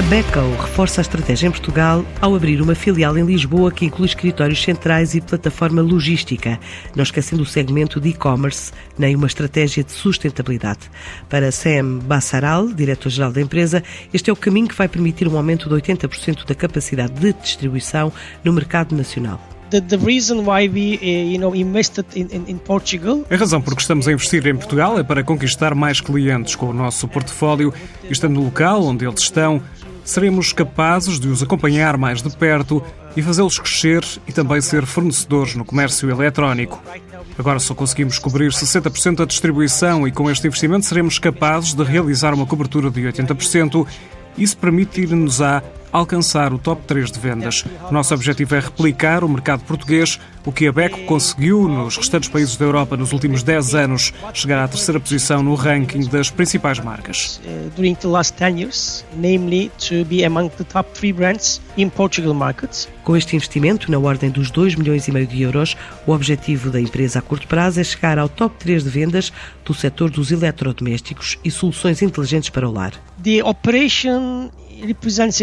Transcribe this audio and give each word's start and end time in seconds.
A 0.00 0.02
Beco 0.04 0.62
reforça 0.62 1.02
a 1.02 1.02
estratégia 1.02 1.46
em 1.46 1.50
Portugal 1.50 2.02
ao 2.22 2.34
abrir 2.34 2.62
uma 2.62 2.74
filial 2.74 3.18
em 3.18 3.22
Lisboa 3.26 3.70
que 3.70 3.84
inclui 3.84 4.08
escritórios 4.08 4.62
centrais 4.62 5.14
e 5.14 5.20
plataforma 5.20 5.82
logística, 5.82 6.58
não 6.96 7.02
esquecendo 7.02 7.42
o 7.42 7.46
segmento 7.46 8.00
de 8.00 8.08
e-commerce, 8.08 8.72
nem 8.98 9.14
uma 9.14 9.26
estratégia 9.26 9.84
de 9.84 9.92
sustentabilidade. 9.92 10.90
Para 11.28 11.52
Sam 11.52 11.98
Bassaral, 11.98 12.68
diretor-geral 12.68 13.30
da 13.30 13.42
empresa, 13.42 13.84
este 14.10 14.30
é 14.30 14.32
o 14.32 14.36
caminho 14.36 14.68
que 14.68 14.74
vai 14.74 14.88
permitir 14.88 15.28
um 15.28 15.36
aumento 15.36 15.68
de 15.68 15.74
80% 15.74 16.46
da 16.46 16.54
capacidade 16.54 17.12
de 17.12 17.34
distribuição 17.34 18.10
no 18.42 18.54
mercado 18.54 18.96
nacional. 18.96 19.38
The, 19.68 19.82
the 19.82 19.98
reason 19.98 20.44
why 20.46 20.66
we, 20.66 20.98
you 21.02 21.38
know, 21.38 21.54
invested 21.54 22.06
in, 22.16 22.26
in, 22.34 22.44
in 22.48 22.58
Portugal. 22.58 23.24
A 23.30 23.36
razão 23.36 23.60
por 23.60 23.76
que 23.76 23.82
estamos 23.82 24.08
a 24.08 24.12
investir 24.12 24.44
em 24.46 24.56
Portugal 24.56 24.98
é 24.98 25.04
para 25.04 25.22
conquistar 25.22 25.74
mais 25.74 26.00
clientes 26.00 26.56
com 26.56 26.70
o 26.70 26.72
nosso 26.72 27.06
portfólio 27.06 27.72
estando 28.10 28.34
no 28.34 28.44
local 28.44 28.82
onde 28.82 29.06
eles 29.06 29.20
estão, 29.20 29.62
seremos 30.10 30.52
capazes 30.52 31.20
de 31.20 31.28
os 31.28 31.40
acompanhar 31.40 31.96
mais 31.96 32.20
de 32.20 32.28
perto 32.36 32.82
e 33.16 33.22
fazê-los 33.22 33.58
crescer 33.60 34.04
e 34.26 34.32
também 34.32 34.60
ser 34.60 34.84
fornecedores 34.84 35.54
no 35.54 35.64
comércio 35.64 36.10
eletrónico. 36.10 36.82
Agora 37.38 37.60
só 37.60 37.74
conseguimos 37.74 38.18
cobrir 38.18 38.50
60% 38.50 39.18
da 39.18 39.24
distribuição 39.24 40.06
e 40.08 40.10
com 40.10 40.28
este 40.28 40.48
investimento 40.48 40.84
seremos 40.84 41.18
capazes 41.18 41.74
de 41.74 41.84
realizar 41.84 42.34
uma 42.34 42.44
cobertura 42.44 42.90
de 42.90 43.02
80%. 43.02 43.86
Isso 44.36 44.56
permite-nos 44.56 45.40
a 45.40 45.62
alcançar 45.92 46.52
o 46.52 46.58
top 46.58 46.82
3 46.86 47.10
de 47.10 47.18
vendas. 47.18 47.64
O 47.88 47.92
nosso 47.92 48.14
objetivo 48.14 48.54
é 48.54 48.60
replicar 48.60 49.24
o 49.24 49.28
mercado 49.28 49.62
português, 49.64 50.18
o 50.44 50.52
que 50.52 50.66
a 50.66 50.72
Beco 50.72 50.98
conseguiu 51.04 51.68
nos 51.68 51.96
restantes 51.96 52.28
países 52.28 52.56
da 52.56 52.64
Europa 52.64 52.96
nos 52.96 53.12
últimos 53.12 53.42
10 53.42 53.74
anos, 53.74 54.12
chegar 54.32 54.64
à 54.64 54.68
terceira 54.68 54.98
posição 54.98 55.42
no 55.42 55.54
ranking 55.54 56.08
das 56.08 56.30
principais 56.30 56.78
marcas. 56.78 57.40
Uh, 57.44 57.70
during 57.76 57.94
the 57.94 58.08
last 58.08 58.36
10 58.38 58.58
years, 58.58 59.04
namely 59.16 59.70
to 59.78 60.04
be 60.04 60.24
among 60.24 60.50
the 60.50 60.64
top 60.64 60.90
3 60.98 61.12
brands 61.12 61.60
in 61.76 61.88
Portugal 61.88 62.34
markets. 62.34 62.88
Com 63.04 63.16
este 63.16 63.34
investimento, 63.34 63.90
na 63.90 63.98
ordem 63.98 64.30
dos 64.30 64.50
2 64.50 64.76
milhões 64.76 65.08
e 65.08 65.12
meio 65.12 65.26
de 65.26 65.42
euros, 65.42 65.76
o 66.06 66.12
objetivo 66.12 66.70
da 66.70 66.80
empresa 66.80 67.18
a 67.18 67.22
curto 67.22 67.46
prazo 67.46 67.80
é 67.80 67.84
chegar 67.84 68.18
ao 68.18 68.28
top 68.28 68.56
3 68.58 68.84
de 68.84 68.90
vendas 68.90 69.32
do 69.64 69.74
setor 69.74 70.10
dos 70.10 70.30
eletrodomésticos 70.30 71.38
e 71.44 71.50
soluções 71.50 72.02
inteligentes 72.02 72.50
para 72.50 72.68
o 72.68 72.72
lar. 72.72 72.92
The 73.22 73.44
operation 73.44 74.50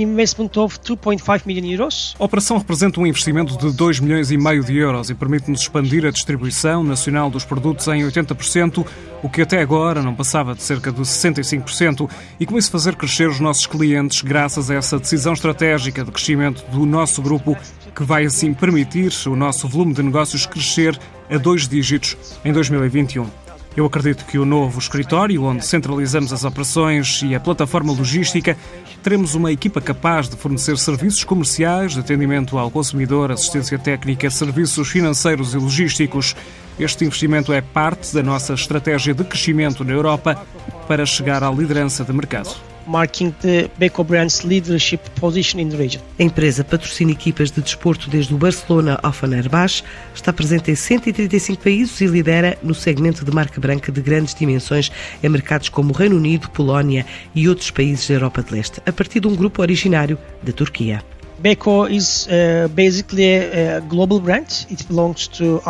investment 0.00 0.50
of 0.56 0.78
2.5 0.80 1.46
million 1.46 1.64
euros. 1.70 2.14
A 2.18 2.24
operação 2.24 2.58
representa 2.58 3.00
um 3.00 3.06
investimento 3.06 3.56
de 3.56 3.74
2 3.76 4.00
milhões 4.00 4.30
e 4.30 4.36
meio 4.36 4.64
de 4.64 4.76
euros 4.76 5.10
e 5.10 5.14
permite-nos 5.14 5.62
expandir 5.62 6.04
a 6.04 6.10
distribuição 6.10 6.84
nacional 6.84 7.30
dos 7.30 7.44
produtos 7.44 7.86
em 7.88 8.02
80%, 8.02 8.86
o 9.22 9.28
que 9.28 9.42
até 9.42 9.60
agora 9.60 10.02
não 10.02 10.14
passava 10.14 10.54
de 10.54 10.62
cerca 10.62 10.92
de 10.92 11.00
65%, 11.00 12.08
e 12.38 12.46
com 12.46 12.58
isso 12.58 12.70
fazer 12.70 12.96
crescer 12.96 13.28
os 13.28 13.40
nossos 13.40 13.66
clientes 13.66 14.22
graças 14.22 14.70
a 14.70 14.74
essa 14.74 14.98
decisão 14.98 15.32
estratégica 15.32 16.04
de 16.04 16.10
crescimento 16.10 16.64
do 16.70 16.84
nosso 16.84 17.22
grupo, 17.22 17.56
que 17.94 18.02
vai 18.02 18.24
assim 18.24 18.54
permitir 18.54 19.12
o 19.26 19.36
nosso 19.36 19.68
volume 19.68 19.94
de 19.94 20.02
negócios 20.02 20.46
crescer 20.46 20.98
a 21.30 21.38
dois 21.38 21.68
dígitos 21.68 22.16
em 22.44 22.52
2021. 22.52 23.41
Eu 23.76 23.86
acredito 23.86 24.26
que 24.26 24.38
o 24.38 24.44
novo 24.44 24.78
escritório, 24.78 25.42
onde 25.44 25.64
centralizamos 25.64 26.32
as 26.32 26.44
operações 26.44 27.22
e 27.22 27.34
a 27.34 27.40
plataforma 27.40 27.92
logística, 27.92 28.56
teremos 29.02 29.34
uma 29.34 29.50
equipa 29.50 29.80
capaz 29.80 30.28
de 30.28 30.36
fornecer 30.36 30.76
serviços 30.76 31.24
comerciais, 31.24 31.92
de 31.92 32.00
atendimento 32.00 32.58
ao 32.58 32.70
consumidor, 32.70 33.32
assistência 33.32 33.78
técnica, 33.78 34.30
serviços 34.30 34.88
financeiros 34.88 35.54
e 35.54 35.56
logísticos. 35.56 36.36
Este 36.78 37.04
investimento 37.04 37.52
é 37.52 37.60
parte 37.60 38.14
da 38.14 38.22
nossa 38.22 38.52
estratégia 38.52 39.14
de 39.14 39.24
crescimento 39.24 39.84
na 39.84 39.92
Europa 39.92 40.44
para 40.86 41.06
chegar 41.06 41.42
à 41.42 41.50
liderança 41.50 42.04
de 42.04 42.12
mercado 42.12 42.71
marking 42.86 43.32
the 43.40 43.70
Beko 43.78 44.04
brand's 44.04 44.42
leadership 44.42 45.00
position 45.20 45.60
in 45.60 45.68
the 45.68 45.76
region. 45.76 46.02
A 46.18 46.22
empresa 46.22 46.64
patrocina 46.64 47.12
equipas 47.12 47.50
de 47.50 47.60
desporto 47.60 48.08
desde 48.10 48.34
o 48.34 48.38
Barcelona 48.38 48.98
ao 49.02 49.12
Fenerbahçe, 49.12 49.82
está 50.14 50.32
presente 50.32 50.70
em 50.70 50.74
135 50.74 51.62
países 51.62 52.00
e 52.00 52.06
lidera 52.06 52.58
no 52.62 52.74
segmento 52.74 53.24
de 53.24 53.30
marca 53.32 53.60
branca 53.60 53.90
de 53.90 54.00
grandes 54.00 54.34
dimensões 54.34 54.90
em 55.22 55.28
mercados 55.28 55.68
como 55.68 55.92
o 55.92 55.96
Reino 55.96 56.16
Unido, 56.16 56.50
Polónia 56.50 57.06
e 57.34 57.48
outros 57.48 57.70
países 57.70 58.08
da 58.08 58.14
Europa 58.14 58.42
de 58.42 58.54
Leste, 58.54 58.82
a 58.84 58.92
partir 58.92 59.20
de 59.20 59.26
um 59.26 59.34
grupo 59.34 59.62
originário 59.62 60.18
da 60.42 60.52
Turquia. 60.52 61.02
Beko 61.42 61.90
is 61.90 62.28
uh, 62.28 62.68
basically 62.68 63.24
a, 63.34 63.80
global 63.80 64.20
brand. 64.20 64.64
It 64.70 64.86
belongs 64.86 65.26
to 65.38 65.60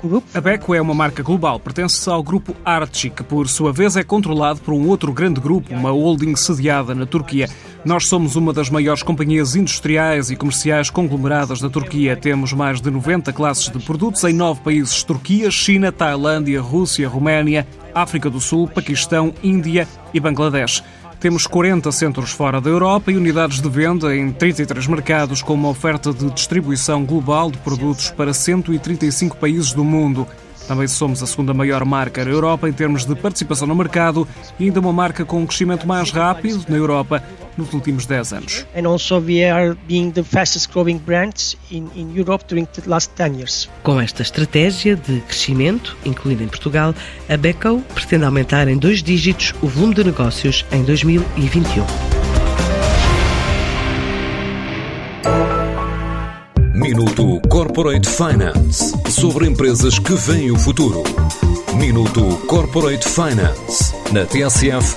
Group. 0.00 0.24
A 0.32 0.40
Beko 0.40 0.76
é 0.76 0.80
uma 0.80 0.94
marca 0.94 1.24
global, 1.24 1.58
pertence 1.58 2.08
ao 2.08 2.22
grupo 2.22 2.54
Arçelik, 2.64 3.16
que 3.16 3.24
por 3.24 3.48
sua 3.48 3.72
vez 3.72 3.96
é 3.96 4.04
controlado 4.04 4.60
por 4.60 4.72
um 4.72 4.86
outro 4.86 5.12
grande 5.12 5.40
grupo, 5.40 5.74
uma 5.74 5.90
holding 5.90 6.36
sediada 6.36 6.94
na 6.94 7.04
Turquia. 7.04 7.48
Nós 7.84 8.06
somos 8.06 8.36
uma 8.36 8.52
das 8.52 8.70
maiores 8.70 9.02
companhias 9.02 9.56
industriais 9.56 10.30
e 10.30 10.36
comerciais 10.36 10.88
conglomeradas 10.88 11.60
da 11.60 11.68
Turquia. 11.68 12.14
Temos 12.14 12.52
mais 12.52 12.80
de 12.80 12.88
90 12.88 13.32
classes 13.32 13.68
de 13.70 13.78
produtos 13.80 14.22
em 14.22 14.32
nove 14.32 14.60
países: 14.60 15.02
Turquia, 15.02 15.50
China, 15.50 15.90
Tailândia, 15.90 16.60
Rússia, 16.60 17.08
Roménia, 17.08 17.66
África 17.92 18.30
do 18.30 18.40
Sul, 18.40 18.68
Paquistão, 18.68 19.34
Índia 19.42 19.88
e 20.14 20.20
Bangladesh. 20.20 20.84
Temos 21.20 21.48
40 21.48 21.90
centros 21.90 22.30
fora 22.30 22.60
da 22.60 22.70
Europa 22.70 23.10
e 23.10 23.16
unidades 23.16 23.60
de 23.60 23.68
venda 23.68 24.14
em 24.14 24.30
33 24.30 24.86
mercados, 24.86 25.42
com 25.42 25.52
uma 25.52 25.68
oferta 25.68 26.12
de 26.12 26.30
distribuição 26.30 27.04
global 27.04 27.50
de 27.50 27.58
produtos 27.58 28.08
para 28.10 28.32
135 28.32 29.36
países 29.36 29.72
do 29.72 29.84
mundo. 29.84 30.28
Também 30.68 30.86
somos 30.86 31.20
a 31.20 31.26
segunda 31.26 31.52
maior 31.52 31.84
marca 31.84 32.24
na 32.24 32.30
Europa 32.30 32.68
em 32.68 32.72
termos 32.72 33.04
de 33.04 33.16
participação 33.16 33.66
no 33.66 33.74
mercado 33.74 34.28
e 34.60 34.66
ainda 34.66 34.78
uma 34.78 34.92
marca 34.92 35.24
com 35.24 35.40
um 35.40 35.46
crescimento 35.46 35.88
mais 35.88 36.12
rápido 36.12 36.64
na 36.68 36.76
Europa 36.76 37.20
nos 37.58 37.74
últimos 37.74 38.06
10 38.06 38.32
anos. 38.32 38.66
And 38.74 38.86
also 38.86 39.20
we 39.20 39.44
are 39.44 39.76
being 39.86 40.12
the 40.12 40.22
fastest 40.22 40.72
growing 40.72 40.98
brand 40.98 41.56
in, 41.70 41.88
in 41.94 42.16
Europe 42.16 42.44
during 42.48 42.66
the 42.66 42.88
last 42.88 43.10
10 43.16 43.34
years. 43.34 43.68
Com 43.82 44.00
esta 44.00 44.22
estratégia 44.22 44.96
de 44.96 45.20
crescimento, 45.22 45.96
incluindo 46.04 46.42
em 46.42 46.48
Portugal, 46.48 46.94
a 47.28 47.36
Beco 47.36 47.82
pretende 47.94 48.24
aumentar 48.24 48.68
em 48.68 48.78
dois 48.78 49.02
dígitos 49.02 49.54
o 49.60 49.66
volume 49.66 49.94
de 49.94 50.04
negócios 50.04 50.64
em 50.72 50.82
2021. 50.84 51.84
Minuto 56.74 57.40
Corporate 57.48 58.08
Finance 58.08 58.94
sobre 59.10 59.46
empresas 59.46 59.98
que 59.98 60.14
veem 60.14 60.50
o 60.52 60.56
futuro. 60.56 61.02
Minuto 61.76 62.22
Corporate 62.46 63.06
Finance 63.06 63.92
na 64.12 64.24
TSF, 64.24 64.96